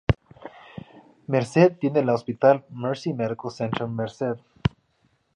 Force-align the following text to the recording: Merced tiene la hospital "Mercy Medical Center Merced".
Merced 1.27 1.77
tiene 1.77 2.03
la 2.03 2.15
hospital 2.15 2.65
"Mercy 2.71 3.13
Medical 3.13 3.51
Center 3.51 3.85
Merced". 3.87 4.37